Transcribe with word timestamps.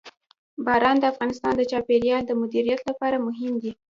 باران 0.65 0.97
د 0.99 1.03
افغانستان 1.11 1.53
د 1.57 1.61
چاپیریال 1.71 2.21
د 2.25 2.31
مدیریت 2.41 2.81
لپاره 2.89 3.23
مهم 3.27 3.53
دي. 3.63 3.71